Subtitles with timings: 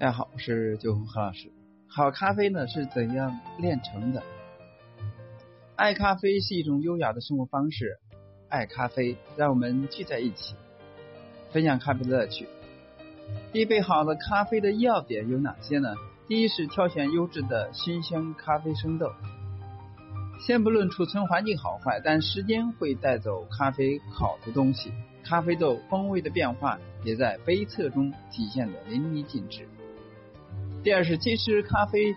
[0.00, 1.50] 大家好，我是九红何老师。
[1.88, 4.22] 好咖啡呢是怎样炼成的？
[5.74, 7.98] 爱咖啡是一种优雅的生活方式，
[8.48, 10.54] 爱咖啡让我们聚在一起，
[11.50, 12.48] 分享咖啡的乐趣。
[13.52, 15.94] 一杯好的咖啡的要点有哪些呢？
[16.28, 19.10] 第一是挑选优质的新鲜咖啡生豆。
[20.38, 24.92] 先不论储存环境好坏，但时间会带走咖啡好的东西，
[25.24, 29.68] 咖啡豆风味的变化也在杯测中体现的淋漓尽致。
[30.82, 32.14] 第二是，其实咖啡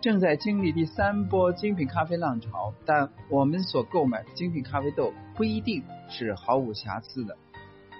[0.00, 7.36] 正在经历第三波精品咖啡浪潮，但我们所购买的精品咖啡豆不一定是毫无瑕疵的。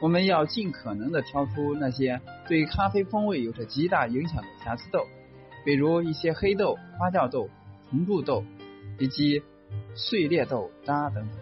[0.01, 5.01] 我们要尽可能的挑出那些对咖啡风味有着极大影响的瑕疵豆，
[5.64, 7.51] 比如一些黑豆、发酵豆、
[7.90, 8.45] 重贮豆
[8.98, 9.42] 以及
[9.94, 11.38] 碎裂豆渣等等。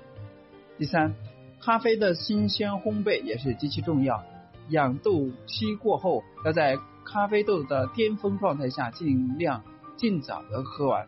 [0.78, 1.14] 第三，
[1.60, 4.24] 咖啡的新鲜烘焙也是极其重要，
[4.68, 6.78] 养豆期过后要在。
[7.06, 9.62] 咖啡豆的巅峰状态下，尽量
[9.94, 11.06] 尽早的喝完，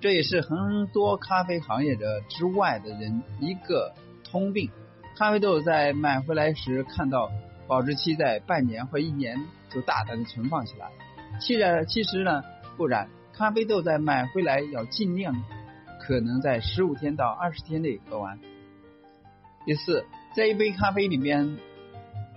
[0.00, 3.92] 这也是很多咖啡行业者之外的人一个
[4.22, 4.70] 通病。
[5.16, 7.28] 咖啡豆在买回来时看到
[7.66, 9.36] 保质期在半年或一年，
[9.68, 10.92] 就大胆的存放起来。
[11.40, 12.44] 其实其实呢
[12.76, 15.34] 不然，咖啡豆在买回来要尽量
[16.06, 18.38] 可能在十五天到二十天内喝完。
[19.64, 20.04] 第四，
[20.36, 21.58] 在一杯咖啡里面。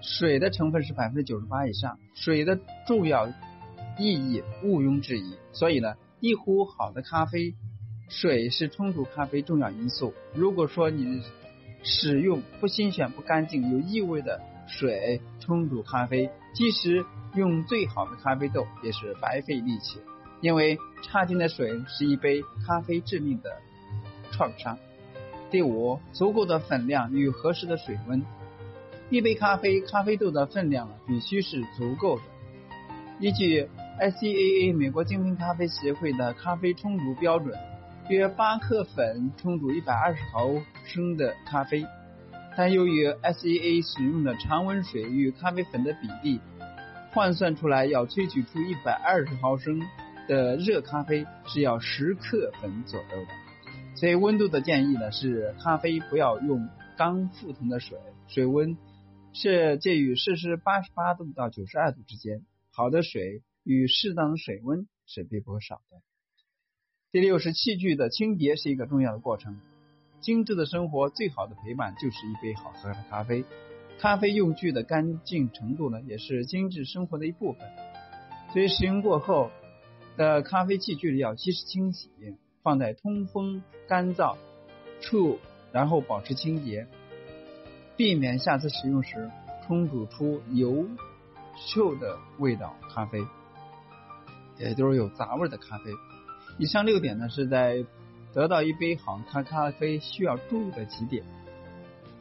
[0.02, 3.28] 水的成分是百分之九十八以上，水的重要
[3.98, 5.36] 意义毋庸置疑。
[5.52, 7.54] 所以呢，一壶好的咖啡，
[8.08, 10.14] 水是冲煮咖啡重要因素。
[10.34, 11.22] 如果说你
[11.84, 20.00] 使用不新鲜、不干净、有异味的水冲煮咖啡，即使用最好的咖啡豆，也是白费力气。
[20.42, 23.58] 因为差劲的水是一杯咖啡致命的
[24.32, 24.78] 创伤。
[25.52, 28.24] 第五，足够的粉量与合适的水温。
[29.10, 32.24] 一杯咖啡，咖啡豆的分量必须是足够的。
[33.20, 33.68] 依据
[34.00, 37.54] ICAA 美国精品咖啡协会的咖啡冲煮标准，
[38.08, 40.48] 约八克粉冲煮一百二十毫
[40.86, 41.86] 升的咖啡。
[42.56, 46.40] 但由于 SAA 使用的常温水与咖啡粉的比例，
[47.12, 49.82] 换算出来要萃取出一百二十毫升
[50.30, 53.98] 的热咖啡是要十克粉左右的。
[53.98, 57.98] 所以温度的建议呢是，咖啡不要用刚沸腾的水，
[58.30, 58.78] 水温。
[59.32, 62.42] 是介于摄氏八十八度到九十二度之间，
[62.72, 66.02] 好的水与适当的水温是必不可少的。
[67.12, 69.62] 第六是器具的清洁是一个重要的过程，
[70.20, 73.46] 精致的生活最好的陪伴就是一杯好喝的咖啡。
[74.00, 77.62] 咖啡用具的干净程度呢，也是精致生活的一部分。
[78.52, 79.52] 所以使用过后
[80.20, 82.10] 的咖啡器具要及时清洗，
[82.62, 84.36] 放在通风干燥
[85.00, 85.40] 处，
[85.72, 86.88] 然后保持清洁。
[87.96, 89.32] 避免下次使用时
[89.66, 90.86] 冲煮出油
[91.56, 93.26] 臭的味道咖啡，
[94.58, 95.86] 也就是有杂味的咖啡。
[96.58, 97.86] 以上六点呢，是在
[98.34, 101.24] 得到一杯好咖咖啡需要注意的几点。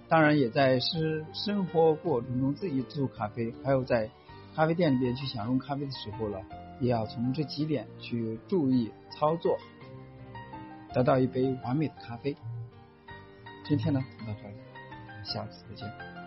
[0.09, 4.09] 当然，也在是生活过程中自己做咖啡，还有在
[4.54, 6.38] 咖啡店里边去享用咖啡的时候呢，
[6.81, 9.59] 也要从这几点去注意操作，
[10.93, 12.37] 得到一杯完美的咖啡。
[13.65, 14.55] 今天呢，就到这里。
[15.25, 16.18] 下次再见。